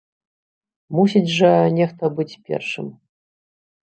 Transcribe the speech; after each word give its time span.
Мусіць 0.99 1.33
жа 1.37 1.51
нехта 1.77 2.09
быць 2.21 2.39
першым. 2.47 2.87